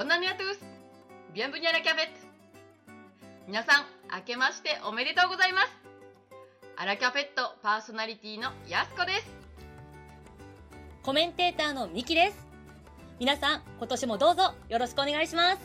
[0.00, 0.60] ボナニアトゥース
[1.34, 2.12] ビアンブニャラキャベット
[3.46, 5.66] 皆さん、明けましておめでとうございます
[6.78, 9.26] アラキャフェットパーソナリティのやすこです
[11.02, 12.38] コメンテーターのミキです。
[13.18, 15.58] 皆さん、今年もどうぞよろしくお願いします。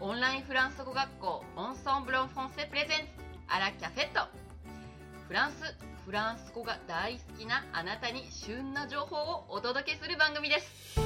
[0.00, 3.04] オンラインフランス語学校オンソンブロンフォンセプレゼンツ
[3.48, 4.28] アラキャフェット
[5.26, 5.74] フランス、
[6.04, 8.10] フランス語が大好きなあなた。
[8.10, 11.03] に旬な情報をお届けする番組です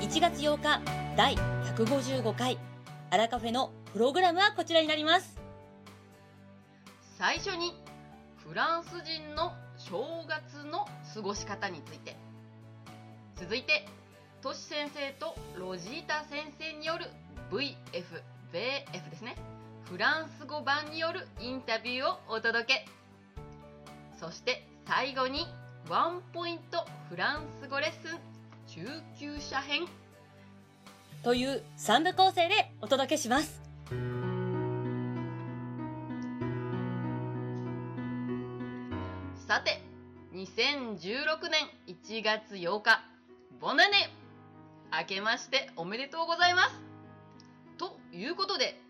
[0.00, 0.80] 1月8日、
[1.16, 1.34] 第
[1.76, 2.58] 155回、
[3.10, 5.36] アラカフェのプログラムはこちらになります。
[7.18, 7.74] 最初に
[8.46, 12.16] フランス人の正月の過ごし方について。
[13.36, 13.86] 続いて
[14.42, 17.06] トシ先生とロジータ先生による
[17.50, 17.76] VF、
[18.52, 19.36] VF ですね。
[19.84, 22.86] フランス語版によるインタビューをお届け。
[24.18, 25.46] そして最後に
[25.88, 28.33] ワンポイントフランス語レッスン。
[28.74, 28.80] 中
[29.16, 29.86] 級者編。
[31.22, 33.62] という3部構成でお届けします。
[39.46, 39.80] さて
[40.32, 43.00] 2016年1月8日
[43.60, 44.10] ボナネ
[44.90, 46.82] 明けましておめでとうございます。
[47.78, 48.80] ということで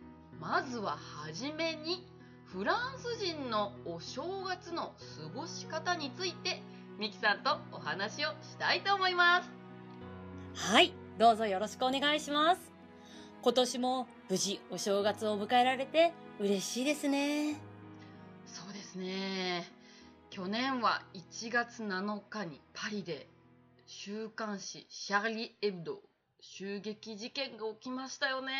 [0.41, 2.07] まずははじめに
[2.47, 4.95] フランス人のお正月の
[5.35, 6.63] 過ごし方について
[6.99, 9.64] ミキさんとお話をしたいと思います
[10.57, 12.61] はい、どうぞよろしくお願いします。
[13.43, 17.57] 今年も無事お正月を迎えられて嬉しいですね。
[18.47, 19.69] そうですね
[20.31, 23.27] 去年は1月7日にパリで
[23.87, 26.01] 週刊誌シャーリー・エブド
[26.41, 28.53] 襲撃事件が起きましたよね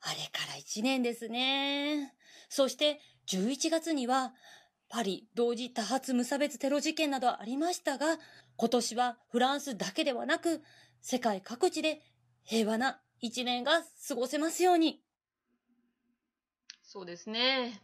[0.00, 2.14] あれから1年ですね。
[2.48, 4.32] そして11月には
[4.90, 8.18] パリ同時多発無差別テロ事件などありましたが、
[8.56, 10.62] 今年はフランスだけではなく
[11.00, 12.02] 世界各地で
[12.42, 15.00] 平和な1年が過ごせますように。
[16.82, 17.80] そうですね。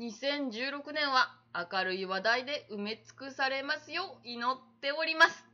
[0.00, 5.44] 2016年は明るい話題で埋め尽くされますよう祈っております。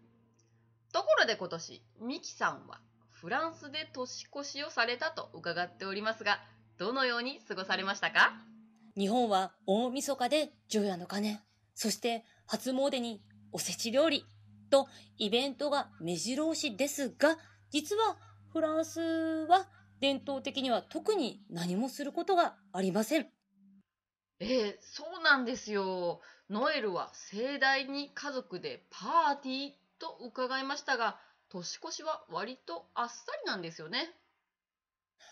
[0.94, 2.80] ところで今年、ミキさんは
[3.10, 6.40] フランスで年越しをされたと伺っておりますが、
[6.78, 8.32] どのように過ごされましたか？
[8.96, 11.40] 日本は大晦日で除夜の鐘、
[11.74, 13.22] そして初詣に
[13.52, 14.24] おせち料理
[14.70, 14.88] と
[15.18, 17.36] イベントが目白押しですが、
[17.70, 18.16] 実は
[18.52, 19.68] フランスは
[20.00, 23.28] 伝統的には特に何もすることがありません。
[24.38, 26.20] ええそうなんですよ。
[26.48, 34.14] ノエルは盛大に家族でパーティーと伺いましたが、年越しは割とあっさりなんですよね。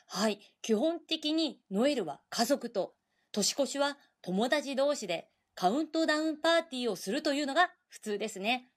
[0.06, 0.38] はい。
[0.62, 2.94] 基本的にノエルは家族と、
[3.32, 8.69] 年越しは友達同士でカウントダウンパーティーをするというのが普通ですね。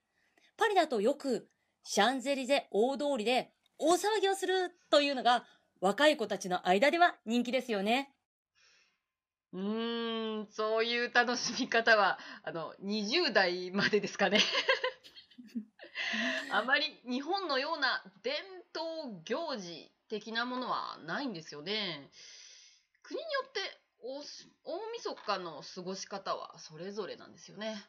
[0.56, 1.48] パリだとよく
[1.84, 5.44] シャンゼリゼ大通りで大騒ぎをするというのが
[5.80, 8.12] 若い子たちの間では人気ですよね。
[9.52, 14.40] うーん、そういう楽しみ方は、あの、20代までですかね。
[16.50, 18.34] あまり日本のような伝
[18.74, 22.10] 統行事的なものはないんですよね。
[23.02, 27.82] 国によってお大晦日の過ごし方はそれぞれなんですよね。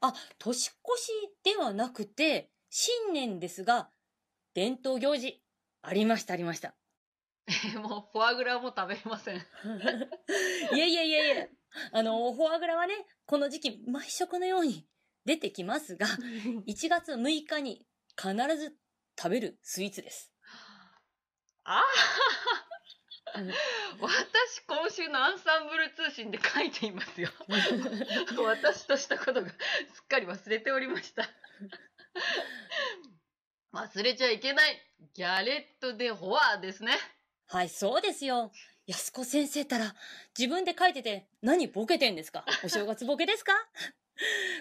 [0.00, 1.12] あ、年越し
[1.44, 3.90] ではなくて、新年ですが、
[4.54, 5.40] 伝統行事、
[5.82, 6.74] ありました、ありました。
[7.80, 9.36] もうフォアグラも食べれません。
[10.74, 11.50] いえいえいえいえ。
[11.92, 14.86] あの、フォアグラはね、この時期、毎食のように
[15.24, 16.06] 出てきますが、
[16.66, 17.86] 1月6日に
[18.20, 18.76] 必ず
[19.16, 20.32] 食べるスイーツです。
[21.64, 21.84] ああ
[24.00, 27.30] 私今週のアンサンブル通信で書いていますよ。
[28.44, 29.54] 私としたことがす
[30.02, 31.28] っかり忘れておりました。
[33.72, 34.80] 忘れちゃいけない
[35.14, 36.92] ギャレット・デ・ホワーですね。
[37.46, 38.50] はい、そうですよ。
[38.86, 39.94] 安子先生たら、
[40.36, 42.44] 自分で書いてて、何ボケてんですか？
[42.64, 43.52] お正月ボケですか？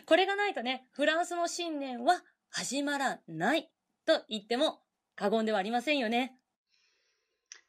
[0.05, 3.71] これがないとね、フランスの新年は始まらない
[4.05, 4.83] と言っても
[5.15, 6.36] 過言ではありませんよね。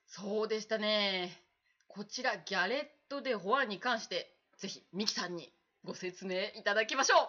[0.08, 1.42] そうでしたね。
[1.86, 5.52] こちらギャレット・デ・ホワーに関して、ぜひミキさんに
[5.84, 7.28] ご説明いただきましょう。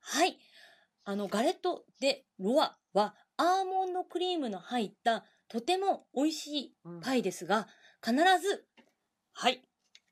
[0.00, 0.38] はい。
[1.04, 7.68] あの、ガレット・デ・ロワはアーモンドクリームの入ったとても美味しいパイですが、
[8.02, 8.64] 必ず、
[9.34, 9.62] はい、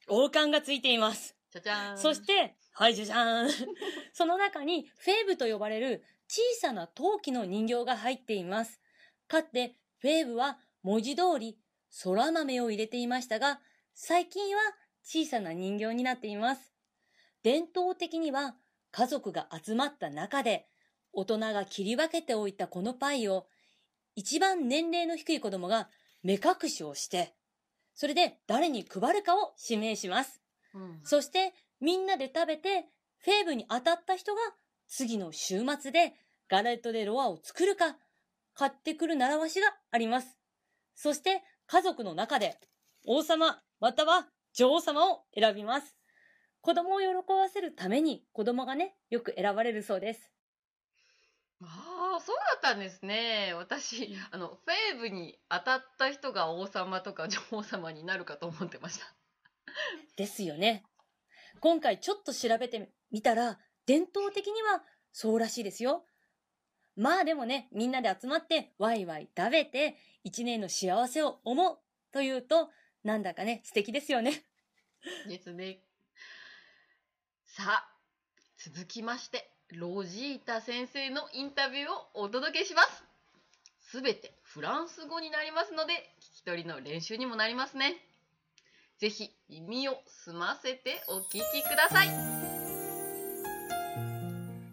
[0.07, 1.35] 王冠がついています。
[1.51, 1.99] じゃじゃーん。
[1.99, 3.51] そして、はい、じゃじゃーん。
[4.13, 8.81] その中にフェーブと呼ばれる小さな陶器の人形が入っています。
[9.29, 11.59] かつて、フェーブは文字通り
[12.05, 13.59] 空豆を入れていましたが、
[13.95, 14.61] 最近は
[15.03, 16.75] 小さな人形になっています。
[17.43, 18.55] 伝統的には
[18.91, 20.67] 家族が集まった中で、
[21.13, 23.47] 大人が切り分けておいたこのパイを、
[24.15, 25.89] 一番年齢の低い子供が
[26.23, 27.35] 目隠しをして、
[27.95, 30.43] それで誰に配るかを指名します。
[30.75, 32.87] うんそして、みんなで食べて、
[33.19, 34.41] フェーブに当たった人が、
[34.87, 36.13] 次の週末で、
[36.49, 37.97] ガレットでロアを作るか、
[38.55, 40.44] 買ってくる習わしがあります。
[40.95, 42.59] そして、家族の中で、
[43.07, 45.97] 王様、または女王様を選びます。
[46.61, 50.33] 子供を喜ばせるために、子供がね、よく選ばれるそうです。
[51.63, 53.53] ああ、そうだったんですね。
[53.55, 59.15] 私、あの、フェーブに当たった人が王様とか女王様になるかと思ってました。
[60.17, 60.85] ですよね。
[61.61, 64.83] 今回ちょっと調べてみたら、伝統的には
[65.13, 66.07] そうらしいですよ。
[66.97, 71.79] まあでもね、みんなで集まってワイワイ食べて、一年の幸せを思う
[72.13, 72.71] というと、
[73.03, 74.45] なんだかね、素敵ですよね。
[75.29, 75.81] ですね。
[77.45, 77.89] さあ、
[78.59, 83.05] 続きまして、ロジータ先生のインタビューをお届けします。
[83.81, 87.97] すべてフランス語になりますので、聞き取りの練習にもなりますね。
[88.99, 92.09] ぜひ耳を澄ませてお聞きください。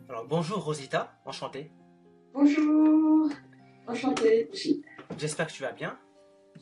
[0.08, 1.81] Alors bonjour Rosita, enchanté.
[2.34, 3.30] Bonjour,
[3.88, 4.50] enchantée.
[5.18, 5.98] J'espère que tu vas bien.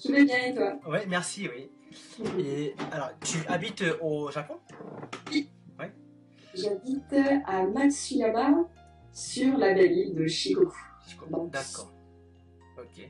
[0.04, 0.80] Je vais bien et toi?
[0.88, 1.70] Ouais, merci, oui.
[2.40, 4.56] Et alors, tu habites au Japon?
[6.56, 7.14] J'habite
[7.46, 8.68] à Matsuyama
[9.14, 10.76] sur la belle île de Shikoku.
[11.52, 11.94] D'accord.
[12.78, 13.08] Ok.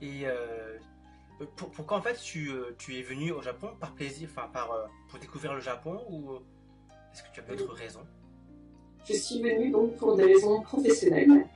[0.00, 0.78] Et euh,
[1.56, 4.70] pour- pourquoi en fait tu, euh, tu es venu au Japon par plaisir, enfin par
[4.72, 6.34] euh, pour découvrir le Japon ou
[7.12, 8.06] est-ce que tu as d'autres raisons?
[9.04, 11.46] Je suis venue donc pour des raisons professionnelles.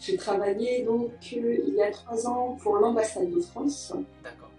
[0.00, 3.92] J'ai travaillé donc euh, il y a trois ans pour l'ambassade de France,
[4.24, 4.50] D'accord.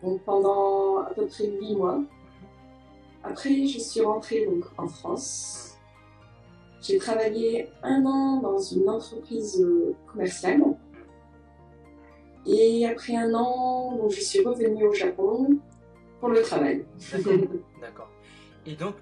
[0.00, 2.00] donc pendant à peu près huit mois.
[3.24, 5.76] Après, je suis rentrée donc en France.
[6.80, 10.62] J'ai travaillé un an dans une entreprise euh, commerciale.
[12.46, 15.58] Et après un an, donc, je suis revenue au Japon
[16.20, 16.86] pour le travail.
[17.80, 18.08] D'accord.
[18.64, 18.94] Et donc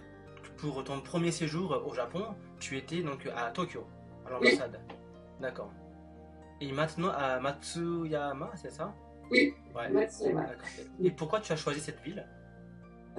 [0.57, 2.23] pour ton premier séjour au Japon,
[2.59, 3.85] tu étais donc à Tokyo,
[4.27, 4.81] à l'ambassade.
[5.41, 5.71] D'accord.
[6.61, 8.95] Et maintenant à Matsuyama, c'est ça?
[9.31, 9.89] Oui, Ouais.
[9.91, 10.47] Matsuyama.
[11.03, 12.27] Et pourquoi tu as choisi cette ville?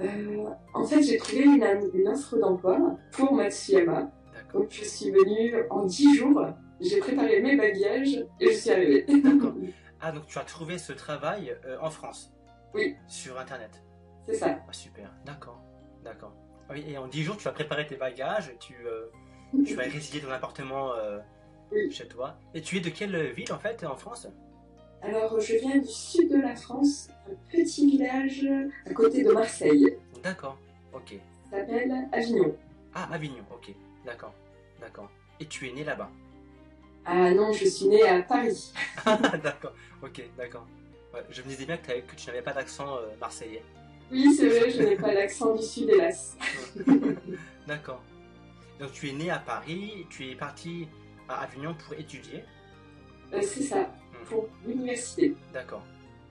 [0.00, 1.64] Euh, en fait, j'ai trouvé une,
[1.94, 4.10] une offre d'emploi pour Matsuyama.
[4.52, 6.46] Donc, je suis venue en 10 jours.
[6.80, 9.04] J'ai préparé mes bagages et je suis arrivée.
[9.22, 9.54] D'accord.
[9.98, 12.30] Ah, donc tu as trouvé ce travail euh, en France?
[12.74, 12.94] Oui.
[13.08, 13.82] Sur Internet?
[14.26, 14.58] C'est ça.
[14.68, 15.58] Ah, super, d'accord,
[16.04, 16.34] d'accord.
[16.68, 19.06] Ah Oui, et en 10 jours, tu as préparé tes bagages, tu, euh,
[19.64, 20.92] tu as résilié ton appartement
[21.72, 21.90] Oui.
[21.90, 22.36] chez toi.
[22.54, 24.26] Et tu es de quelle ville en fait en France?
[25.02, 28.46] Alors, je viens du sud de la France, un petit village
[28.86, 29.96] à côté de Marseille.
[30.22, 30.58] D'accord,
[30.92, 31.14] ok.
[31.50, 32.56] Ça s'appelle Avignon.
[32.94, 33.72] Ah, Avignon, ok,
[34.04, 34.32] d'accord,
[34.80, 35.10] d'accord.
[35.38, 36.10] Et tu es né là-bas?
[37.04, 38.72] Ah non, je suis née à Paris.
[39.04, 40.66] Ah, d'accord, ok, d'accord.
[41.14, 43.62] Ouais, je me disais bien que, que tu n'avais pas d'accent euh, marseillais.
[44.10, 46.36] Oui, c'est vrai, je n'ai pas l'accent du sud, hélas.
[47.66, 48.02] D'accord.
[48.80, 50.88] Donc tu es né à Paris, tu es parti
[51.28, 52.44] à Avignon pour étudier.
[53.32, 53.90] Euh, c'est ça,
[54.28, 55.34] pour l'université.
[55.52, 55.82] D'accord.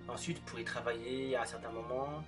[0.08, 2.24] Ensuite, pour y travailler à un certain moment.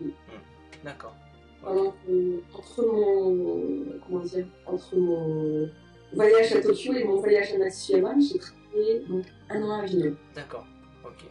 [0.00, 0.08] Oui.
[0.28, 0.84] Hmm.
[0.84, 1.14] D'accord.
[1.62, 5.68] Que- entre mon comment dire entre mon
[6.14, 10.16] voyage à Tokyo et mon voyage à Matsuyama, j'ai travaillé donc un an à Avignon.
[10.34, 10.64] D'accord.
[11.04, 11.24] Ok.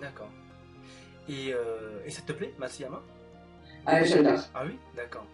[0.00, 0.28] D'accord.
[1.28, 3.02] Et, euh, et ça te plaît, Matsuyama?
[3.86, 4.40] Ah, j'adore.
[4.54, 4.76] Ah oui?
[4.94, 5.24] D'accord.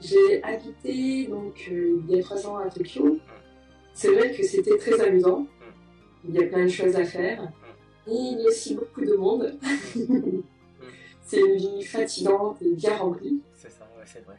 [0.00, 3.18] J'ai habité donc euh, il y a trois ans à Tokyo.
[3.94, 5.46] C'est vrai que c'était très amusant.
[6.26, 7.42] Il y a plein de choses à faire.
[8.06, 9.58] Et il y a aussi beaucoup de monde.
[11.22, 13.40] C'est une vie fatigante et bien remplie.
[13.54, 14.36] C'est ça, ouais, c'est vrai.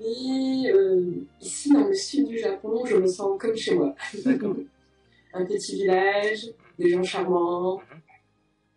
[0.00, 3.94] Et euh, ici, dans le sud du Japon, je me sens comme chez moi.
[4.24, 4.56] D'accord.
[5.34, 6.46] Un petit village,
[6.78, 7.82] des gens charmants,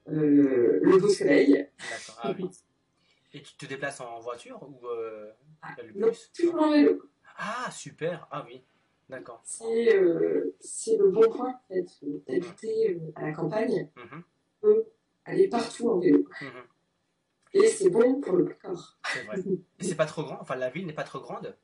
[0.09, 1.53] euh, le beau soleil.
[1.79, 2.19] D'accord.
[2.21, 2.49] Ah oui.
[3.33, 5.31] Et tu te déplaces en voiture ou euh,
[5.77, 6.31] le Non, bus?
[6.35, 7.01] toujours en vélo.
[7.37, 8.27] Ah, super.
[8.29, 8.61] Ah oui.
[9.09, 9.41] D'accord.
[9.43, 11.85] C'est euh, c'est le bon point, en fait,
[12.27, 13.89] d'habiter euh, à la campagne.
[13.95, 14.23] Mhm,
[14.63, 14.85] On peut
[15.25, 16.27] aller partout en vélo.
[16.41, 16.63] mhm.
[17.53, 18.97] Et c'est bon pour le corps.
[19.13, 19.37] C'est vrai.
[19.79, 21.55] Et c'est pas trop grand Enfin, la ville n'est pas trop grande?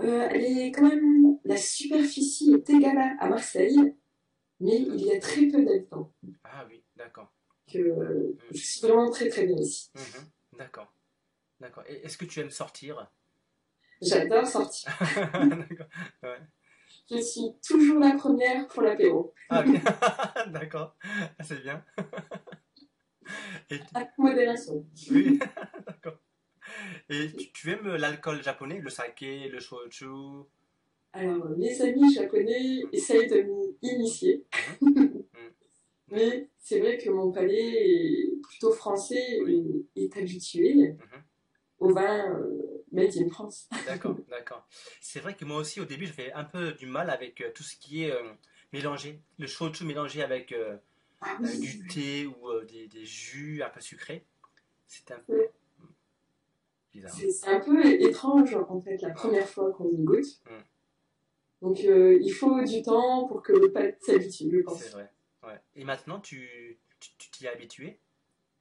[0.00, 1.38] Euh, elle est quand même.
[1.44, 3.96] La superficie est égale à- Marseille,
[4.60, 6.12] mais il y a très peu d'habitants.
[6.44, 7.32] Ah oui, d'accord.
[7.72, 9.90] Que, euh, je suis vraiment très très bien ici.
[9.94, 10.92] Mhm, D'accord.
[11.60, 11.84] D'accord.
[11.86, 13.10] Est-ce que tu aimes sortir?
[14.02, 14.90] J'adore sortir.
[15.34, 15.86] D'accord.
[16.22, 16.38] Ouais.
[17.10, 19.32] Je suis toujours la première pour l'apéro.
[19.48, 19.64] Ah.
[20.48, 20.96] D'accord.
[21.38, 21.84] Ah, C'est bien.
[23.70, 24.84] Et Avec modération.
[25.10, 25.38] oui.
[25.86, 26.18] D'accord.
[27.08, 30.06] Et tu, tu aimes l'alcool japonais, le saké, le shochu?
[31.12, 33.42] Alors, mes amis japonais essayent de
[33.82, 34.44] m'initier.
[36.10, 41.22] Mais c'est vrai que mon palais est plutôt français et est habitué Mhm.
[41.78, 43.68] au vin euh, made in France.
[43.86, 44.66] D'accord, d'accord.
[45.00, 47.62] C'est vrai que moi aussi, au début, j'avais un peu du mal avec euh, tout
[47.62, 48.32] ce qui est euh,
[48.72, 49.20] mélangé.
[49.38, 50.76] Le shochu mélangé avec euh,
[51.20, 54.24] Ah euh, du thé ou euh, des, des jus un peu sucrés.
[54.86, 55.50] C'était un peu Ouais.
[56.92, 57.14] bizarre.
[57.14, 60.42] C'est c'est un peu étrange en fait la première fois qu'on y goûte.
[60.46, 60.56] Mm.
[61.62, 64.82] Donc euh, il faut du temps pour que le palais s'habitue, je pense.
[64.82, 65.10] C'est vrai.
[65.44, 65.58] Ouais.
[65.76, 67.98] Et maintenant, tu tu tu t'y es habitué?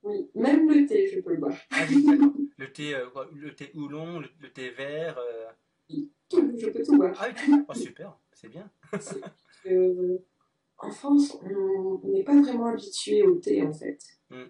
[0.04, 1.56] Oui, même le thé, je peux le boire.
[1.72, 2.06] Ah oui.
[2.62, 5.18] Le thé, euh, quoi, le thé oolong, le, le thé vert.
[5.18, 5.50] euh,
[6.30, 7.16] Tout, je peux tout boire.
[7.20, 8.70] Ah oui, tu- oh, super, c'est bien.
[9.66, 10.20] Euh,
[10.78, 13.98] en France, on n'est pas vraiment habitué au thé en fait.
[14.30, 14.44] Mm.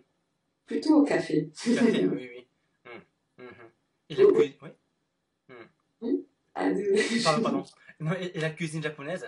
[0.66, 1.50] Plutôt au café.
[1.56, 2.48] Fait, oui, oui.
[2.86, 3.72] Hum, mhm.
[4.10, 4.56] Et la cuisine.
[6.02, 6.26] Oui.
[6.54, 6.70] Ah.
[7.24, 7.64] Pardon, pardon.
[8.02, 9.26] Non, et, et la cuisine japonaise?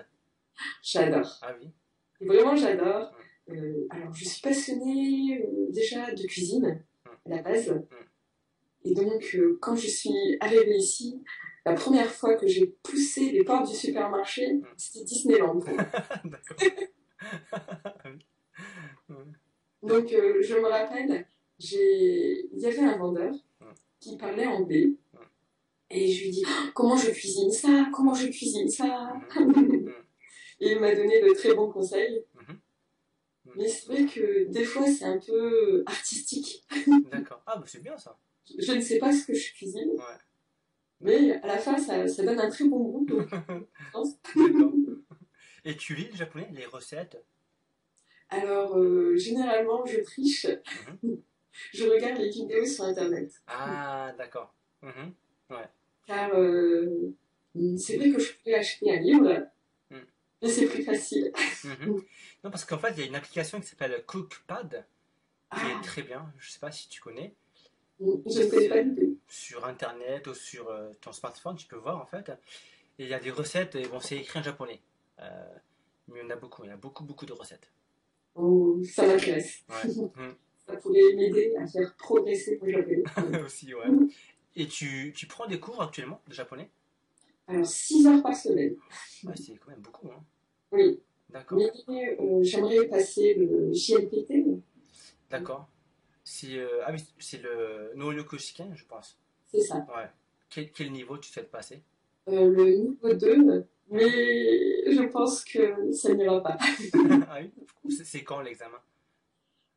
[0.82, 1.40] J'adore.
[1.42, 1.72] Ah oui.
[2.20, 3.16] Vraiment, j'adore.
[3.50, 6.84] Euh, alors, je suis passionnée euh, déjà de cuisine
[7.26, 7.74] à la base.
[8.86, 11.24] Et donc, euh, quand je suis arrivée ici,
[11.66, 15.60] la première fois que j'ai poussé les portes du supermarché, c'était Disneyland.
[19.82, 21.26] Donc, euh, je me rappelle,
[21.60, 23.34] il y avait un vendeur
[24.00, 24.94] qui parlait anglais.
[25.90, 27.88] Et je lui dis, Oh, comment je cuisine ça?
[27.94, 29.14] Comment je cuisine ça?
[30.60, 32.24] Et il m'a donné de très bons conseils.
[32.36, 32.60] Mhm.
[33.56, 36.66] Mais c'est vrai que des fois, c'est un peu artistique.
[37.12, 37.44] D'accord.
[37.46, 38.18] Ah, bah, c'est bien ça.
[38.60, 40.18] Je ne sais pas ce que je cuisine, Ouais.
[41.02, 43.06] mais à la fin, ça, ça donne un très bon goût.
[43.06, 43.30] donc.
[45.66, 47.24] Et tu lis le japonais, les recettes?
[48.30, 50.48] Alors, euh, généralement, je triche.
[51.04, 51.22] Mhm.
[51.72, 53.32] Je regarde les vidéos sur Internet.
[53.46, 54.56] Ah, d'accord.
[54.82, 55.14] Mhm.
[56.08, 57.14] Car euh,
[57.78, 59.48] c'est vrai que je pourrais acheter un livre,
[59.92, 59.98] Mm.
[60.42, 61.32] mais c'est plus facile.
[61.64, 62.02] Mhm.
[62.44, 64.84] Non, parce qu'en fait, il y a une application qui s'appelle Cookpad,
[65.54, 66.34] qui Ah, est très bien.
[66.40, 67.36] Je sais pas si tu connais.
[68.26, 69.18] Je ne connais pas du tout.
[69.28, 72.30] Sur Internet ou sur euh, ton smartphone, tu peux voir en fait.
[73.00, 74.80] Et il y a des recettes, et bon, c'est écrit en japonais.
[75.20, 75.54] Euh,
[76.08, 77.72] mais il y en a beaucoup, il y a beaucoup, beaucoup de recettes.
[78.36, 79.64] Oh, ça m'intéresse.
[79.70, 79.94] Ouais.
[80.16, 80.36] Mhm.
[80.66, 83.04] Ça pourrait m'aider à faire progresser mon japonais.
[83.46, 83.84] Aussi, ouais.
[84.56, 86.70] Et tu, tu prends des cours actuellement de japonais?
[87.48, 88.76] Alors, 6 heures par semaine.
[89.26, 90.24] Ouais, c'est quand même beaucoup, hein.
[90.72, 91.60] Oui, D'accord.
[91.90, 94.46] mais euh, j'aimerais passer le JLPT.
[95.30, 95.68] D'accord.
[96.24, 99.18] C'est euh, ah oui, c'est le Noyoku Shiken, je pense.
[99.46, 99.86] C'est ça.
[99.96, 100.10] Ouais.
[100.50, 101.82] Quel, quel niveau tu souhaites passer?
[102.30, 104.10] Euh, le niveau 2, mais
[104.92, 106.58] je pense que ça n'ira pas.
[107.30, 107.52] Ah oui?
[108.06, 108.80] C'est- quand l'examen?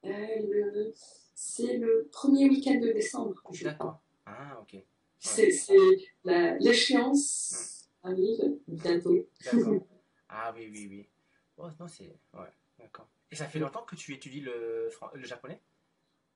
[0.04, 0.92] Euh, le-
[1.38, 3.42] C'est le premier week-end de décembre.
[3.62, 4.00] D'accord.
[4.24, 4.80] Ah, ok.
[5.18, 5.76] C'est c'est
[6.24, 9.26] la- l'échéance arrive bientôt.
[9.44, 9.74] D'accord.
[10.28, 11.08] Ah oui, oui, oui.
[11.56, 12.12] Oh, non, c'est.
[12.34, 12.50] Ouais,
[12.80, 13.06] d'accord.
[13.30, 14.90] Et ça fait longtemps que tu étudies le
[15.22, 15.60] japonais?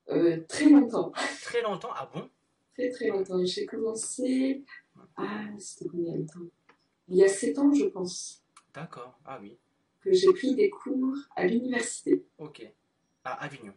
[0.09, 2.29] Euh, très longtemps, Très longtemps Ah bon?
[2.73, 3.43] Très très longtemps.
[3.45, 4.63] J'ai commencé,
[5.15, 6.39] ah, c'était combien de temps?
[7.07, 8.43] Il y a 7 ans, je pense,
[8.73, 9.19] D'accord.
[9.25, 9.57] Ah oui.
[10.01, 12.25] que j'ai pris des cours à l'université.
[12.37, 12.65] Ok.
[13.23, 13.73] À Avignon.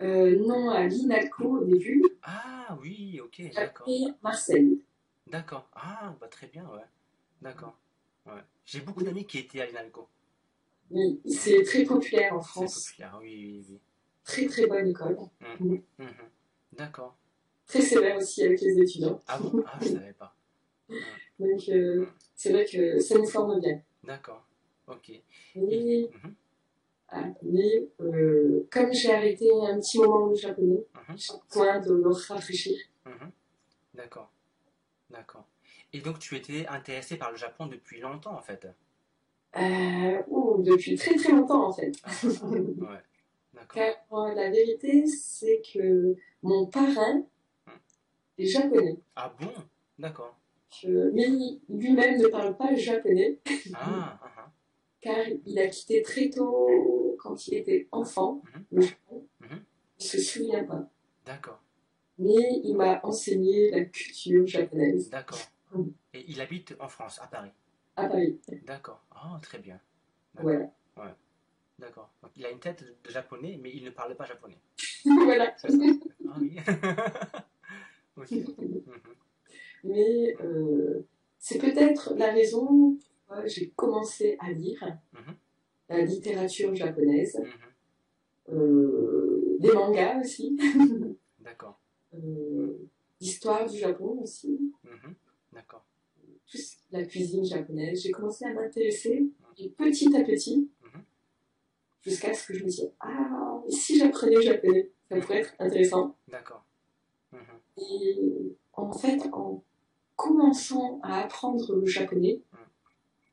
[0.00, 3.86] Euh, non, à l'INALCO au début, Ah oui, ok, d'accord.
[3.86, 4.80] après Marseille.
[5.28, 5.68] D'accord.
[5.74, 6.84] Ah, bah très bien, ouais.
[7.40, 7.76] D'accord.
[8.26, 8.40] Ouais.
[8.64, 10.08] J'ai beaucoup d'amis qui étaient à l'INALCO.
[10.90, 12.88] Oui, c'est très populaire en C'est France.
[12.90, 13.80] populaire, oui, oui, oui.
[14.24, 15.16] Très très bonne école.
[15.58, 15.82] Mhm.
[16.72, 17.16] D'accord.
[17.66, 19.20] Très sévère aussi avec les étudiants.
[19.26, 19.62] Ah bon?
[19.66, 20.34] Ah, je savais pas.
[21.38, 23.80] Donc euh, c'est vrai que ça nous forme bien.
[24.04, 24.44] D'accord.
[24.86, 25.10] Ok.
[25.56, 26.34] Mais, Mhm.
[27.08, 30.84] ah, mais euh, comme j'ai arrêté un petit moment le japonais,
[31.16, 32.78] j'ai besoin de me rafraîchir.
[33.94, 34.32] D'accord.
[35.10, 35.46] D'accord.
[35.92, 38.66] Et donc tu étais intéressé par le Japon depuis longtemps en fait?
[39.56, 41.92] Euh, ouh, depuis très très longtemps en fait.
[42.04, 42.10] Ah,
[42.46, 43.02] ouais.
[43.62, 43.82] D'accord.
[44.10, 47.22] Car la vérité, c'est que mon parrain
[48.38, 48.98] est japonais.
[49.14, 49.52] Ah bon?
[49.98, 50.36] D'accord.
[50.84, 51.28] Mais
[51.68, 53.38] lui-même ne parle pas japonais,
[53.74, 54.52] Ah, ah, ah.
[55.00, 58.64] car il a quitté très tôt, quand il était enfant, Mhm.
[58.72, 59.28] le Japon.
[59.40, 59.64] Mhm.
[60.00, 60.90] Il se souvient pas.
[61.24, 61.62] D'accord.
[62.18, 65.38] Mais il m'a enseigné la culture japonaise D'accord.
[66.14, 67.50] Et il habite en France, à Paris?
[67.96, 68.40] à Paris.
[68.64, 69.04] D'accord.
[69.12, 69.80] Ah, très bien.
[70.34, 70.68] Voilà.
[71.78, 72.12] D'accord.
[72.22, 74.58] Donc il a une tête de japonais, mais il ne parle pas japonais.
[75.04, 75.56] voilà.
[75.58, 75.68] Ça
[76.28, 76.56] Ah oui.
[78.16, 79.14] Mhm.
[79.84, 81.02] Mais euh,
[81.38, 85.34] c'est peut-être la raison pourquoi j'ai commencé à lire Mhm.
[85.88, 88.54] la littérature japonaise, Mhm.
[88.56, 90.56] euh, des mangas aussi,
[91.40, 91.80] D'accord.
[92.14, 92.78] euh,
[93.20, 94.72] l'histoire du Japon aussi.
[95.52, 95.84] D'accord.
[96.92, 98.02] la cuisine japonaise.
[98.02, 99.24] J'ai commencé à m'intéresser
[99.56, 100.68] et petit à petit.
[102.02, 103.32] Jusqu'à ce que je me dise ah
[103.68, 106.16] si j'apprenais le japonais, ça pourrait être intéressant.
[106.28, 106.64] D'accord.
[107.32, 107.40] Mhm.
[107.78, 109.64] Et en fait, en
[110.16, 112.40] commençant à apprendre le japonais,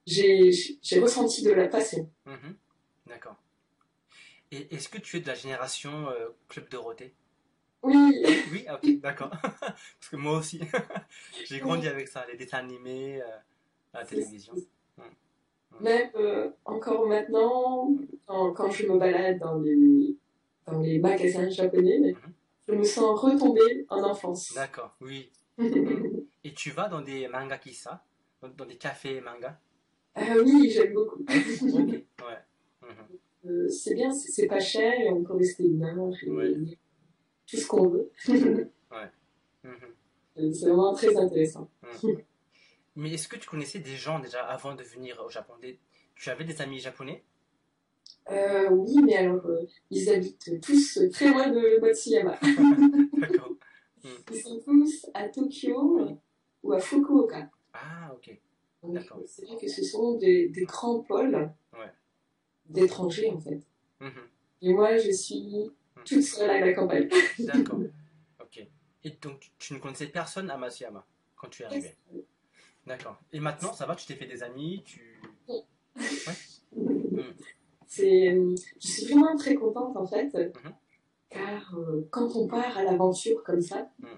[0.05, 2.09] j'ai j'ai ressenti de la passion.
[2.25, 2.55] Mhm.
[3.07, 3.35] D'accord.
[4.51, 7.13] Et est-ce que tu es de la génération euh, Club Dorothée?
[7.83, 9.29] Oui, Oui, ah, ok, d'accord.
[9.41, 10.59] Parce que moi aussi,
[11.45, 13.37] j'ai grandi avec ça, les dessins animés euh,
[13.93, 14.53] à la télévision.
[15.81, 17.93] Même euh, encore maintenant,
[18.25, 20.15] quand, quand je me balade dans les,
[20.65, 22.15] dans les magasins japonais, Mhm.
[22.67, 24.53] je me sens retombée en enfance.
[24.53, 25.31] D'accord, oui.
[26.43, 28.03] Et tu vas dans des manga kissa
[28.41, 29.59] dans, dans des cafés manga
[30.15, 31.23] Ah oui, j'aime beaucoup.
[31.29, 32.05] Ouais.
[33.45, 36.53] Euh, c'est bien, c'est pas cher et on peut rester une heure et Ouais.
[37.49, 38.11] tout ce qu'on veut.
[39.63, 39.71] Mhm.
[40.35, 41.69] Et c'est vraiment très intéressant.
[42.99, 45.53] Mais est-ce que tu connaissais des gens déjà avant de venir au Japon?
[45.61, 45.79] Des-
[46.15, 47.23] Tu avais des amis japonais?
[48.29, 52.37] Euh, oui, mais alors, euh, ils habitent tous très loin de Matsuyama.
[53.17, 53.53] D'accord.
[54.31, 56.15] Ils sont tous à Tokyo Oui.
[56.63, 57.49] ou à Fukuoka.
[57.73, 58.37] Ah, ok.
[58.83, 59.21] D'accord.
[59.25, 61.91] c'est vrai que ce sont des, des grands pôles Ouais.
[62.65, 63.61] d'étrangers, en fait.
[64.01, 64.11] Mhm.
[64.61, 65.71] Et moi, je suis
[66.05, 67.07] toute seule à la campagne.
[67.39, 67.79] D'accord.
[68.41, 68.65] Ok.
[69.05, 71.05] Et donc, tu- tu ne connaissais personne à Matsuyama
[71.37, 71.95] quand tu es arrivé?
[72.87, 73.19] D'accord.
[73.33, 75.21] Et maintenant, ça va Tu t'es fait des amis Tu.
[77.87, 80.73] C'est, euh, je suis vraiment très contente, en fait, Mhm.
[81.29, 84.09] car euh, quand on part à l'aventure comme ça, Mhm.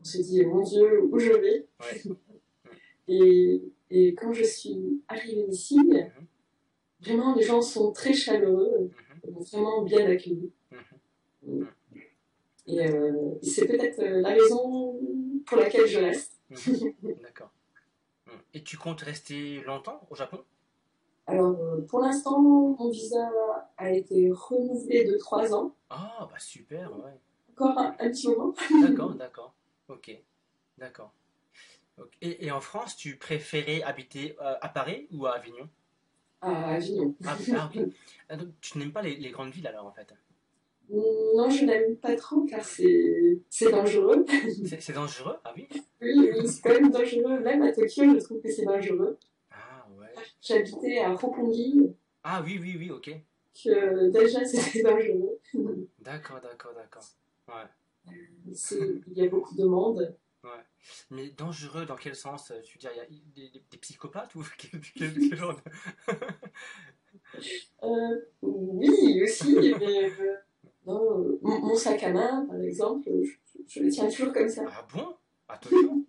[0.00, 2.02] on se dit, mon Dieu, où je vais Ouais.
[3.08, 5.78] et, et quand je suis arrivée ici,
[7.00, 8.90] vraiment, les gens sont très chaleureux,
[9.24, 9.32] Mhm.
[9.32, 10.50] m'ont vraiment bien accueilli.
[11.42, 11.66] Mhm.
[12.68, 14.98] Et euh, c'est peut-être euh, la raison
[15.46, 16.40] pour laquelle je reste.
[16.50, 16.94] Mhm.
[17.22, 17.50] D'accord.
[18.28, 18.42] Mhm.
[18.54, 20.44] Et tu comptes rester longtemps au Japon?
[21.28, 23.30] Alors, euh, pour l'instant, mon visa
[23.76, 25.72] a été renouvelé de trois ans.
[25.90, 27.20] Ah, bah super, ouais.
[27.52, 28.54] Encore un, un petit moment.
[28.78, 29.54] D'accord, d'accord.
[29.88, 30.10] Ok.
[30.78, 31.12] D'accord.
[32.22, 35.68] Et, et en France, tu préférais habiter euh, à Paris ou à Avignon?
[36.40, 37.14] À Avignon.
[37.24, 37.86] ah, ah, ok.
[38.28, 40.12] Ah, donc, tu n'aimes pas les, les grandes villes alors en fait?
[40.90, 44.24] Non, je n'aime pas trop car c'est c'est dangereux.
[44.66, 45.68] C'est c'est dangereux Ah oui
[46.00, 47.40] Oui, oui, c'est quand même dangereux.
[47.40, 49.18] Même à Tokyo, je trouve que c'est dangereux.
[49.50, 50.06] Ah ouais.
[50.40, 53.10] J'habitais à Roppongi, Ah oui, oui, oui, ok.
[53.62, 55.38] que déjà c'était dangereux.
[56.00, 57.04] D'accord, d'accord, d'accord.
[57.48, 58.14] Ouais.
[58.54, 60.16] C'est- Il y a beaucoup de monde.
[61.10, 63.76] Mais dangereux dans quel sens euh, Tu veux dire, il y a des, des- des
[63.76, 66.14] psychopathes ou quel, quel- quel genre de...
[67.82, 70.36] Euh, oui, aussi, mais euh,
[70.88, 74.64] non, mon, mon sac à main, par exemple, je, je le tiens toujours comme ça.
[74.66, 75.14] Ah bon?
[75.48, 76.04] À Tokyo?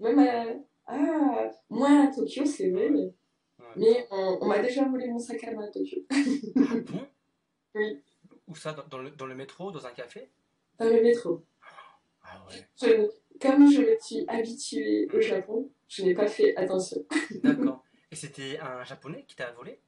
[0.00, 0.44] Même à,
[0.86, 3.12] ah, moins à Tokyo, c'est vrai, mais,
[3.60, 3.66] Ouais.
[3.76, 6.00] mais on, on m'a déjà volé mon sac à main à Tokyo.
[6.10, 7.00] Ah bon?
[7.76, 8.00] Oui.
[8.46, 10.28] Où ça dans, dans le, dans le métro, dans un café?
[10.78, 11.44] Dans le métro.
[12.22, 12.68] Ah ouais.
[12.80, 17.04] Je- comme je me suis habituée au Japon, je n'ai pas fait attention.
[17.42, 17.82] D'accord.
[18.12, 19.80] Et c'était un japonais qui t'a volé?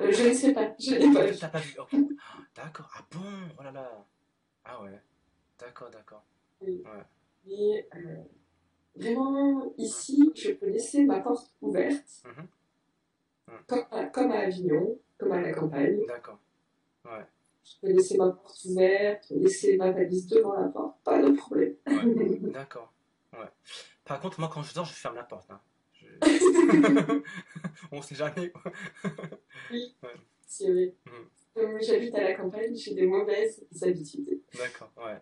[0.00, 1.36] Euh, je ne sais pas, je n'ai pas vu.
[1.38, 1.76] T'as pas vu
[2.56, 2.90] D'accord.
[2.96, 3.20] Ah bon?
[3.58, 4.04] Oh là là.
[4.64, 5.00] Ah ouais.
[5.58, 6.24] D'accord, d'accord.
[7.46, 8.22] Mais euh,
[8.96, 12.48] vraiment, ici, je peux laisser ma porte ouverte, Mhm.
[13.48, 13.64] Mhm.
[13.66, 16.04] comme, à, comme à Avignon, comme à la campagne.
[16.06, 16.38] D'accord.
[17.04, 17.24] Ouais.
[17.64, 21.74] Je peux laisser ma porte ouverte, laisser ma valise devant la porte, pas de problème.
[21.86, 22.38] ouais.
[22.52, 22.92] D'accord.
[23.32, 23.48] Ouais.
[24.04, 25.50] Par contre, moi, quand je dors, je ferme la porte.
[25.50, 25.60] hein.
[26.22, 27.22] Je-
[27.92, 28.50] On sait jamais.
[28.50, 28.72] quoi.
[30.46, 30.94] C'est vrai.
[31.54, 34.40] Comme j'habite à la campagne, j'ai des mauvaises habitudes.
[34.56, 35.18] D'accord, ouais.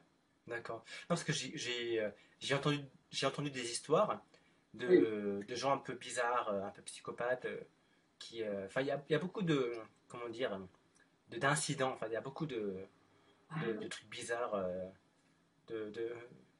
[0.46, 0.84] D'accord.
[1.08, 2.10] Parce que j'ai euh,
[2.54, 2.78] entendu,
[3.22, 4.24] entendu des histoires
[4.74, 7.60] de, de gens un peu bizarres, euh, un peu psychopathes, euh,
[8.34, 9.72] euh, Enfin, il y y a beaucoup de...
[10.08, 10.58] Comment dire
[11.30, 12.76] de- D'incidents, enfin, il y a beaucoup de,
[13.50, 14.88] Ah, de, de trucs bizarres, euh,
[15.68, 16.10] de, de...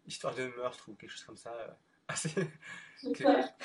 [0.07, 1.79] Histoires de meurtre ou quelque chose comme ça.
[2.09, 3.45] Peur.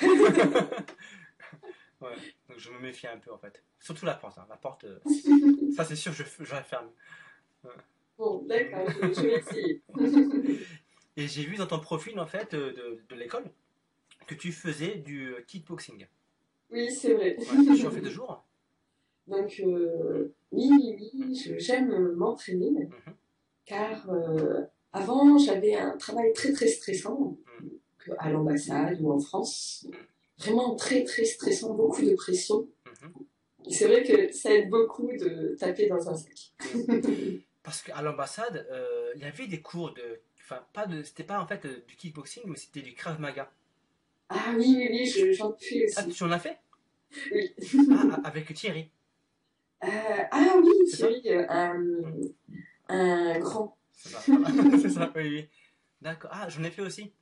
[2.00, 2.14] ouais,
[2.48, 3.62] donc je me méfie un peu en fait.
[3.80, 4.38] Surtout la porte.
[4.38, 4.46] hein.
[4.48, 4.98] La porte, euh,
[5.76, 6.88] ça c'est sûr, je, je la ferme.
[8.16, 9.82] Bon, d'accord, je, je vais essayer.
[11.16, 13.44] Et j'ai vu dans ton profil en fait euh, de, de l'école
[14.26, 16.06] que tu faisais du euh, kickboxing.
[16.70, 17.36] oui, c'est vrai.
[17.38, 18.44] Ouais, tu en fais deux jours
[19.26, 23.14] Donc, euh, oui, oui, j'aime m'entraîner, Mhm.
[23.66, 27.36] car euh, avant, j'avais un travail très, très stressant,
[28.18, 29.86] à l'ambassade ou en France.
[30.38, 32.68] Vraiment très, très stressant, beaucoup de pression.
[32.86, 33.12] Mhm.
[33.70, 36.52] C'est vrai que ça aide beaucoup de taper dans un sac.
[37.62, 40.20] Parce qu'à l'ambassade, euh, il y avait des cours de.
[40.40, 41.02] Enfin, pas de.
[41.02, 43.50] C'était pas en fait euh, du kickboxing, mais c'était du Krav Maga.
[44.30, 46.10] Ah oui, oui, oui, je- j'en fais Ah, aussi.
[46.16, 46.58] tu en as fait?
[47.32, 47.54] Oui.
[47.92, 48.90] ah, avec Thierry.
[49.84, 49.88] Euh,
[50.30, 51.44] ah oui, C'est Thierry, euh,
[52.88, 53.76] un, grand.
[53.92, 54.20] C'est ça,
[54.80, 55.48] c'est ça, oui, oui.
[56.00, 56.30] D'accord.
[56.32, 57.12] Ah, j'en ai fait aussi.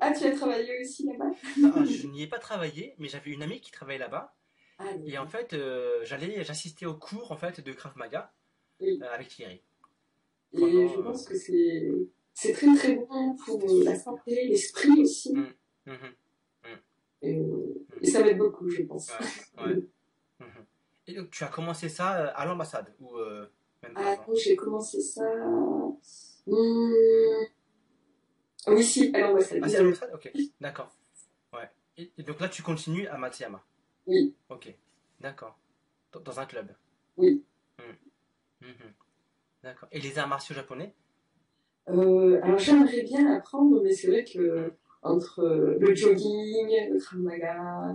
[0.00, 1.30] Ah, tu as travaillé aussi là-bas?
[1.74, 4.34] Ah, je n'y ai pas travaillé, mais j'avais une amie qui travaillait là-bas.
[4.78, 8.32] Ah, Et en fait, euh, j'allais, j'assistais au cours en fait de Krav Maga
[8.80, 8.98] Oui.
[9.02, 9.62] euh, avec Thierry.
[10.52, 11.90] Et je euh, pense que c'est
[12.34, 15.32] c'est très très bon pour euh, la santé, l'esprit aussi.
[15.34, 15.54] Mm.
[15.86, 16.14] Mhm.
[17.22, 17.40] Et,
[18.02, 19.10] et ça m'aide beaucoup, je pense.
[19.58, 19.82] Ouais, ouais.
[21.08, 23.46] Et donc, tu as commencé ça euh, à l'ambassade ou euh,
[23.82, 25.22] même Ah j'ai commencé ça.
[28.66, 28.74] Hmm.
[28.74, 29.60] Oui, si, à l'ambassade.
[29.62, 30.90] Ah, l'ambassade Ok, d'accord.
[31.52, 31.70] Ouais.
[31.96, 33.62] Et, et donc là, tu continues à Matsuyama
[34.06, 34.34] Oui.
[34.48, 34.74] Ok,
[35.20, 35.58] d'accord.
[36.12, 36.68] Dans- un club
[37.16, 37.42] Oui.
[37.78, 38.68] Mhm.
[38.68, 38.92] Mhm.
[39.62, 39.88] D'accord.
[39.92, 40.94] Et les arts martiaux japonais?
[41.88, 47.20] Euh, alors j'aimerais bien apprendre, mais c'est vrai que entre euh, le jogging, le Krav
[47.20, 47.94] Maga,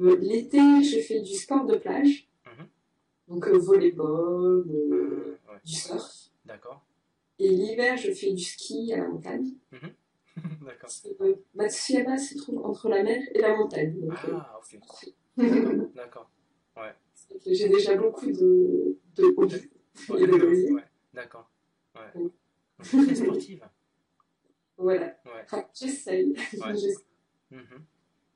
[0.00, 2.66] euh, l'été je fais du sport de plage, Mhm.
[3.28, 5.58] donc euh, volleyball, euh, Euh, ouais.
[5.64, 6.30] du surf.
[6.44, 6.84] D'accord.
[7.40, 9.52] Et l'hiver je fais du ski à la montagne.
[10.62, 10.90] d'accord.
[11.20, 13.94] Euh, Matsuyama se trouve entre la mer et la montagne.
[14.00, 14.80] donc, euh, Ah, ok.
[15.94, 16.30] D'accord.
[16.74, 16.94] D'accord.
[17.44, 19.68] que j'ai déjà beaucoup de, de hobbies
[20.08, 21.50] Ouais, de ouais, D'accord.
[21.94, 22.20] Ouais.
[22.20, 22.32] Donc,
[23.06, 23.68] Très sportive.
[24.76, 25.42] Voilà, Ouais.
[25.44, 26.30] Enfin, j'essaye.
[26.30, 26.74] Ouais.
[26.76, 27.04] J'essaye.
[27.50, 27.84] Mhm.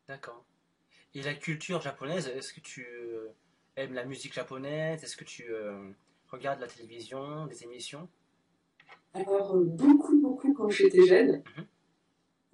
[0.09, 0.45] D'accord.
[1.15, 3.29] Et la culture japonaise, est-ce que tu euh,
[3.77, 5.05] aimes la musique japonaise?
[5.05, 5.91] Est-ce que tu euh,
[6.29, 8.09] regardes la télévision, des émissions?
[9.14, 11.42] Alors, euh, beaucoup, beaucoup quand j'étais jeune.
[11.57, 11.64] Mhm.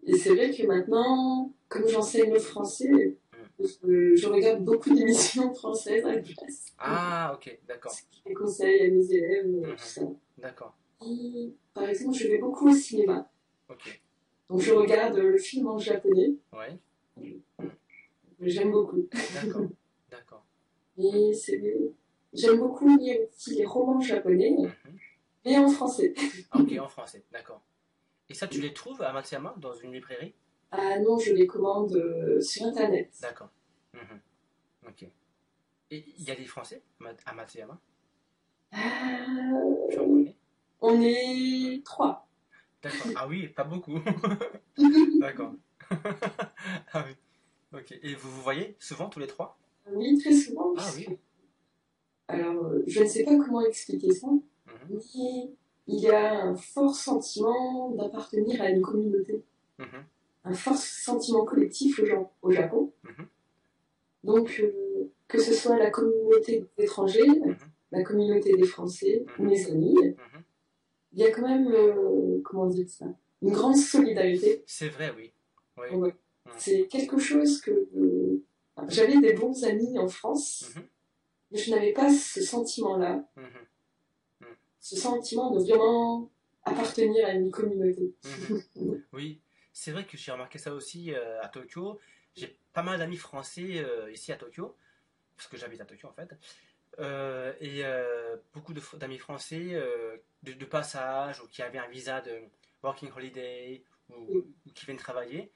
[0.05, 3.17] Et c'est vrai que maintenant, comme j'enseigne le français,
[3.61, 6.67] je regarde beaucoup d'émissions françaises à la place.
[6.79, 7.93] Ah, ok, d'accord.
[8.27, 9.77] Je conseille à mes élèves, euh, Mhm.
[9.77, 10.03] tout ça.
[10.39, 10.77] D'accord.
[11.07, 13.31] Et, par exemple, je vais beaucoup au cinéma.
[13.69, 14.01] Ok.
[14.49, 16.35] Donc, je regarde le film en japonais.
[16.53, 16.79] Ouais.
[18.41, 19.07] J'aime beaucoup.
[19.35, 19.63] D'accord.
[20.11, 20.45] D'accord.
[20.97, 21.61] Et c'est...
[22.33, 24.99] J'aime beaucoup lire aussi les romans japonais, Mhm.
[25.49, 26.15] Mais en français.
[26.51, 27.25] Ah, ok, en français.
[27.33, 27.63] D'accord.
[28.29, 30.35] Et ça, tu les trouves à Matsuyama dans une librairie?
[30.71, 33.11] Ah non, je les commande euh, sur Internet.
[33.23, 33.51] D'accord.
[33.95, 34.21] Mhm.
[34.89, 35.03] Ok.
[35.91, 36.83] Et il y a des Français
[37.25, 37.81] à Matsuyama
[38.71, 40.37] Tu en connais?
[40.83, 42.29] on est trois.
[42.83, 43.13] D'accord.
[43.17, 43.99] Ah oui, pas beaucoup.
[45.21, 45.55] D'accord.
[46.93, 47.17] ah oui.
[47.73, 47.95] Ok.
[48.03, 49.59] Et vous vous voyez souvent tous les trois?
[49.91, 50.75] Oui, très souvent.
[50.77, 51.19] Ah oui.
[52.29, 54.29] Alors, euh, je ne sais pas comment expliquer ça.
[54.91, 55.51] Mais
[55.87, 59.43] il y a un fort sentiment d'appartenir à une communauté,
[59.79, 59.87] Mhm.
[60.45, 62.93] un fort sentiment collectif au, au Japon.
[63.05, 63.27] Mhm.
[64.25, 67.57] Donc, euh, que ce soit la communauté des étrangers, Mhm.
[67.93, 69.97] la communauté des Français, ou mes amis,
[71.13, 73.07] il y a quand même, euh, comment dire ça,
[73.43, 74.63] une grande solidarité.
[74.67, 75.33] C'est vrai, oui.
[75.79, 75.97] Oui.
[75.97, 76.15] Ouais.
[76.59, 78.43] C'est quelque chose que euh,
[78.89, 80.71] j'avais des bons amis en France,
[81.51, 83.25] mais je n'avais pas ce sentiment-là.
[84.81, 86.31] Ce sentiment de vraiment
[86.65, 88.15] appartenir à une communauté.
[88.25, 89.05] Mhm.
[89.13, 89.41] Oui,
[89.73, 91.99] c'est vrai que j'ai remarqué ça aussi euh, à Tokyo.
[92.35, 94.77] J'ai pas mal d'amis français euh, ici à Tokyo,
[95.37, 96.35] parce que j'habite à Tokyo en fait.
[97.01, 97.85] Euh, et
[98.53, 99.81] beaucoup d'amis français
[100.43, 102.41] de, de passage ou qui avaient un visa de
[102.83, 105.53] working holiday ou, ou qui viennent travailler.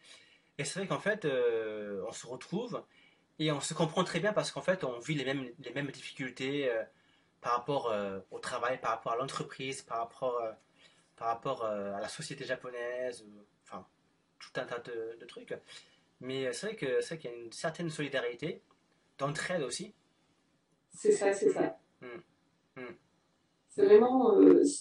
[0.58, 2.84] Et c'est vrai qu'en fait, on se retrouve
[3.40, 5.90] et on se comprend très bien parce qu'en fait, on vit les mêmes, les mêmes
[5.90, 6.70] difficultés
[7.42, 10.52] par rapport euh, au travail, par rapport à l'entreprise, par rapport, euh,
[11.16, 13.26] par rapport euh, à la société japonaise,
[13.64, 13.84] enfin,
[14.38, 15.52] tout un tas de, de trucs.
[16.20, 18.62] Mais c'est vrai que c'est qu'il y a une certaine solidarité,
[19.18, 19.92] d'entraide aussi.
[20.94, 21.76] C'est ça, c'est ça.
[22.00, 22.80] Mm.
[22.80, 22.94] Mm.
[23.70, 24.38] C'est vraiment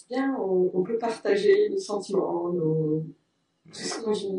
[0.10, 3.04] bien, on, on peut partager nos sentiments, nos,
[3.66, 4.30] tout ce qu'on vit,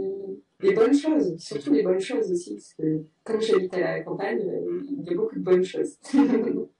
[0.60, 4.46] les bonnes choses, surtout les bonnes choses aussi, parce que comme j'habite à la campagne,
[4.90, 5.96] il y a beaucoup de bonnes choses.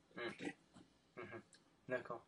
[1.93, 2.23] D'accord.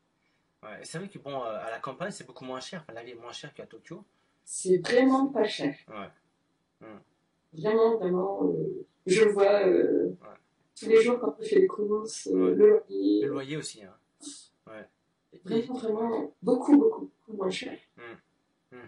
[0.63, 2.83] Ouais, c'est vrai que bon, euh, à la campagne, c'est beaucoup moins cher.
[2.83, 4.05] Enfin, la vie est moins chère qu'à Tokyo.
[4.45, 5.75] c'est vraiment pas cher.
[5.89, 6.89] Ouais.
[7.55, 8.45] Vraiment, vraiment.
[8.45, 10.37] euh, je le vois euh, Ouais.
[10.79, 13.23] tous les jours quand je fais les courses, le loyer.
[13.23, 13.83] Le loyer aussi.
[13.85, 13.95] Hein.
[14.67, 14.87] Ouais.
[15.33, 17.79] Et- Vraiment, vraiment, beaucoup, beaucoup, beaucoup moins cher.
[17.97, 18.79] Mhm.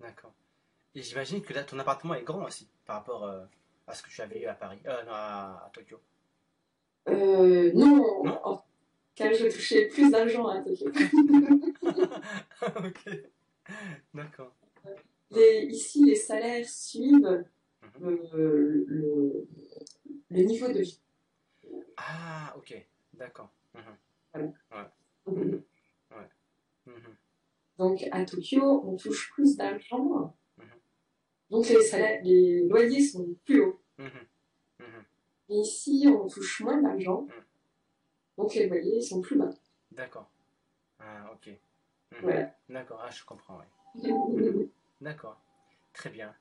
[0.00, 0.32] D'accord.
[0.94, 3.24] Et j'imagine que là, ton appartement est grand aussi par rapport
[3.86, 6.00] à ce que tu avais eu à Paris, non, à, à Tokyo.
[7.08, 8.40] Euh, non, Non?
[8.44, 8.64] en
[9.32, 10.86] je touchais plus d'argent à Tokyo.
[12.62, 13.10] ok.
[14.14, 14.54] D'accord.
[15.30, 17.44] Les- ici, les salaires suivent
[18.00, 18.18] Mhm.
[18.34, 19.48] euh, le,
[20.30, 21.00] le niveau de vie.
[21.96, 22.86] Ah, ok.
[23.14, 23.50] D'accord.
[23.74, 24.52] Mhm.
[25.26, 25.62] Mhm.
[26.86, 27.16] Mhm.
[27.78, 30.36] Donc, à Tokyo, on touche plus d'argent.
[31.50, 33.82] Donc les, salaires, les loyers sont plus hauts.
[35.50, 37.26] Ici, on touche moins d'argent.
[38.37, 38.41] Mm.
[38.41, 39.49] Donc les loyers sont plus bas.
[39.91, 40.29] D'accord.
[40.99, 41.47] Ah, ok.
[41.47, 42.19] Mhm.
[42.21, 42.51] Voilà.
[42.69, 44.69] D'accord, ah, je comprends, ouais.
[45.01, 45.39] D'accord.
[45.93, 46.33] Très bien.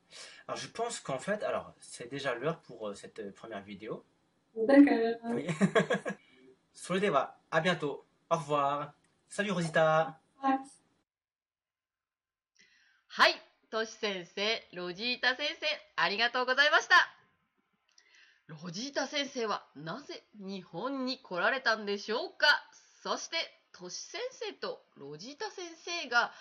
[0.47, 4.05] Alors, je pense qu'en fait, alors, c'est déjà l'heure pour euh, cette euh, première vidéo.
[4.55, 5.17] D'accord.
[5.25, 5.47] Oui.
[6.75, 8.05] それでは、à bientôt.
[8.29, 8.93] Au revoir.
[9.29, 10.19] Salut Rosita.
[13.09, 13.35] はい、
[13.71, 16.95] とし先生、ロジータ先生、ありがとうございました。
[18.52, 22.48] ロジータ先生はなぜ日本に来られたんでしょうか？
[23.02, 23.38] そして、
[23.72, 26.34] とし先生とロジータ先生が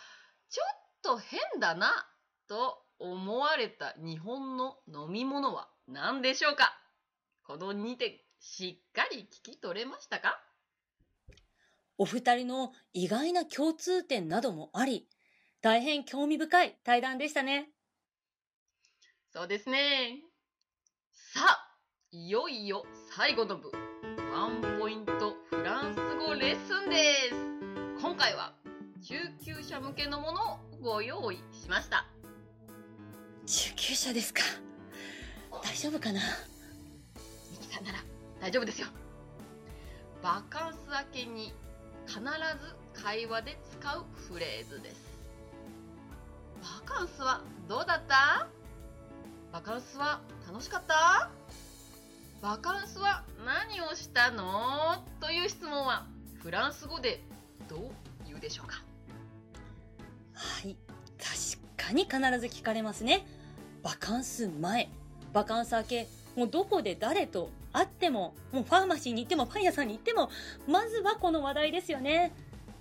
[0.49, 0.66] ちょっ
[1.03, 1.92] と変だな
[2.49, 6.77] と思われた日本の飲み物は何でしょうか？
[7.46, 10.42] この2点、しっかり聞き取れましたか？
[11.96, 15.07] お二人の意外な共通点などもあり、
[15.61, 17.70] 大変興味深い対談でしたね。
[19.33, 20.25] そうですね。
[21.12, 21.70] さあ、
[22.12, 22.85] いよいよ
[23.16, 23.70] 最後の部、
[24.35, 25.96] ワンポイントフランス
[26.27, 27.37] 語レッスンです。
[28.03, 28.53] 今回は
[29.01, 32.05] 中級者向けのものをご用意しました。
[33.46, 34.42] 中級者ですか？
[35.62, 36.20] 大丈夫かな？
[37.53, 37.99] ミキさんなら
[38.40, 38.88] 大丈夫ですよ。
[40.20, 40.79] バカンス
[41.14, 41.55] 明けに
[42.09, 42.25] 必ず
[43.05, 44.96] 会話で使うフレーズです。
[46.61, 48.49] バカンスはどうだった？
[49.53, 51.31] バカンスは楽しかった？
[52.42, 55.05] バカンスは何をしたの？
[55.20, 56.07] という質問は
[56.42, 57.22] フランス語で
[57.68, 57.81] どう
[58.26, 58.83] 言うでしょうか？
[60.33, 60.74] はい。
[61.18, 63.26] 確かに必ず聞かれますね。
[63.83, 64.88] バカンス前、
[65.35, 70.31] バカンス明け、もうどこで誰と会っても、もうファーマシーに行ってもパン屋さんに行っても、
[70.66, 72.33] まずはこの話題ですよね。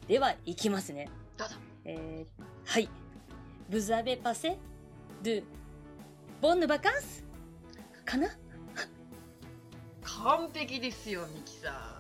[0.08, 1.10] では、行きますね。
[1.38, 1.56] どうぞ。
[1.84, 2.90] えー、はい。
[3.70, 4.58] Vous avez passé
[5.22, 5.44] de
[6.42, 7.24] bonnes vacances?
[8.06, 8.30] かな？
[10.24, 12.00] 完璧ですよ、ミキさん。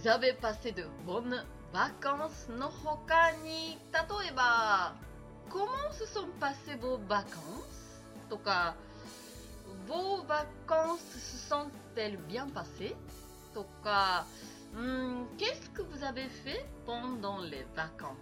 [0.00, 4.94] Vous avez passé de bonnes vacances の他に、例えば、
[5.50, 8.04] Comment se sont passées vos vacances?
[8.30, 8.76] とか、
[9.88, 12.94] Vos vacances se sont-elles bien passées?
[13.52, 14.26] とか、
[14.76, 18.14] うん、Qu'est-ce que vous avez fait pendant les vacances?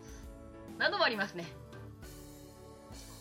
[0.79, 1.45] などもありますね。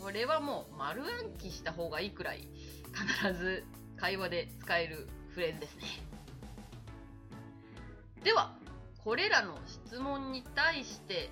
[0.01, 2.47] これはもう丸暗記した方がいいくらい
[2.93, 3.63] 必ず
[4.01, 5.83] 会話で使えるフレーズですね。
[8.23, 8.51] では、
[9.03, 11.29] これらの質問に対して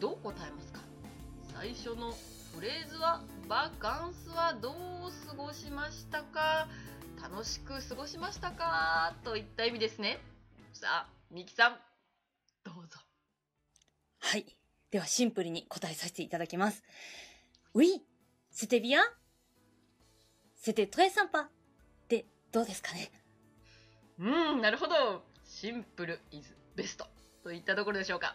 [0.00, 0.80] どう答えますか？
[1.52, 2.12] 最初の
[2.54, 4.74] フレーズは、バカンスはどう
[5.28, 6.68] 過ごしましたか？
[7.20, 9.14] 楽しく過ごしましたか？
[9.24, 10.20] といった意味ですね。
[10.72, 11.76] さあ、ミキさん、
[12.64, 13.00] どうぞ。
[14.20, 14.46] はい。
[14.92, 16.84] ではシンプルに答えさせていただきます。
[17.74, 18.00] Oui,
[18.52, 19.00] c'était bien.
[20.56, 21.48] C'était très sympa.
[22.56, 23.10] どうですかね？
[24.18, 24.24] う
[24.56, 25.22] ん、なるほど。
[25.44, 27.04] シンプル is best
[27.44, 28.34] といったところでしょうか。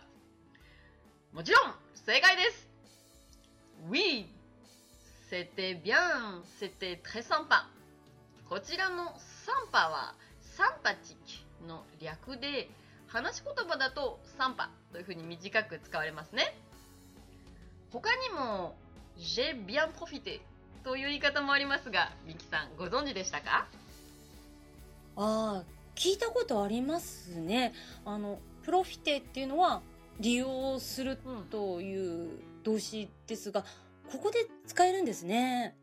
[1.33, 2.69] もちろん、正解です
[3.89, 4.27] !Oui!
[5.31, 7.65] C'était bien, c'était très sympa.
[8.47, 12.69] こちらのサンパは、サンパチックの略で、
[13.07, 16.55] 話し言葉だとサンパというふうに短く使われますね。
[17.91, 18.75] 他にも、
[19.17, 20.41] j'ai bien profité
[20.83, 23.65] という言い方もありますが、ミキさんご存知でしたか？
[25.15, 27.73] ああ、聞いたことありますね。
[28.05, 29.81] あの、プロフィテっていうのは
[30.19, 31.17] 利用する
[31.49, 33.65] という動詞ですが、
[34.11, 35.75] ここで使えるんですね。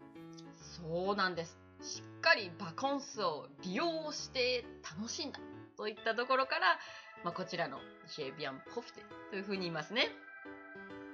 [0.83, 1.59] そうなんです。
[1.83, 4.65] しっかりバカンスを利用して
[4.99, 5.39] 楽しんだ
[5.77, 6.79] といったところから、
[7.25, 10.09] まあ、こちらの J'ai bien profité というふうに言いますね。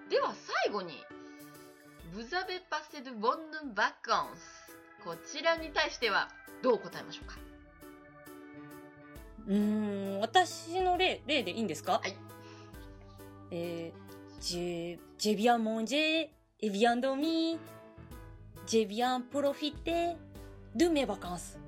[0.09, 1.03] では最後に
[2.15, 4.37] Vous avez passé de bonnes vacances
[5.05, 6.29] こちらに対しては
[6.63, 7.37] どう答えましょうか？
[9.47, 12.01] うーん、私の例、例でいいんですか？
[12.03, 12.17] はい。
[13.51, 16.31] えー、j'ai, j'ai bien mangé,
[16.61, 17.59] et bien dormi,
[18.67, 20.17] j'ai bien profité
[20.75, 21.59] de mes vacances.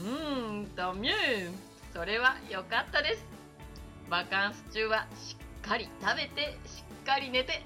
[0.00, 1.50] うーん、とミュー
[1.92, 3.24] それは良かったです。
[4.10, 7.62] バカンス中はしっかり食べて、しっかり寝て、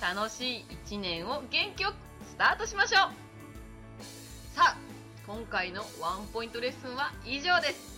[0.00, 1.94] 楽しい一年を元気よく
[2.28, 4.76] スタートしましょうさあ、
[5.26, 7.95] 今回のワンポイントレッスンは以上です。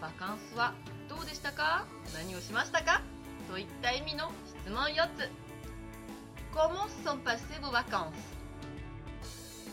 [0.00, 0.74] バカンスは
[1.08, 1.84] どうでしたか
[2.14, 3.02] 何をしましたか
[3.50, 5.28] といった意味の質問4つ。
[6.52, 8.12] Comment sont passées vos vacances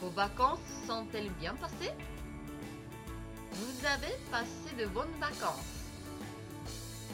[0.02, 1.94] Vos vacances sont-elles bien passées
[3.54, 5.88] Vous avez passé de bonnes vacances.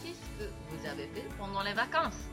[0.03, 2.29] Qu'est-ce que vous avez fait pendant les vacances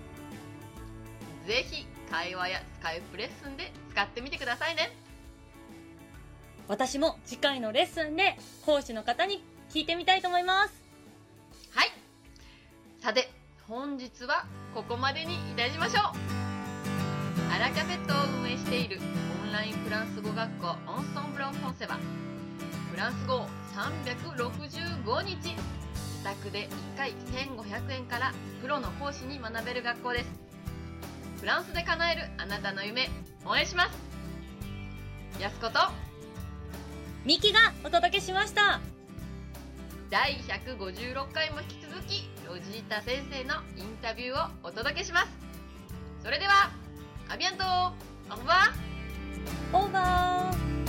[1.47, 4.93] ぜひ会話やスカイプレッスンで使ってみてくださいね
[6.69, 10.75] 私も次回のレッスンで講師の方に聞いてみたいと思います。
[11.71, 11.93] はい。
[13.01, 13.31] さて
[13.69, 17.55] 本日はここまでにいたしましょう。
[17.55, 18.99] アラカフェットを運営している
[19.45, 21.99] オンラインフランス語学校オンストンブロンフォンセは
[22.91, 25.37] フランス語を365日。
[25.37, 30.31] 自宅で1回1500円からプロの講師に学べる学校です。
[31.39, 33.09] フランスで叶えるあなたの夢
[33.47, 35.41] 応援します。
[35.41, 35.79] やすこと。
[37.25, 38.81] ミキがお届けしました
[40.11, 45.29] 第156回も引き続きロジータ先生のインタビューをお届けします。
[46.25, 46.73] それでは
[47.29, 49.79] アビアントオーバー。
[49.79, 50.80] オーバー。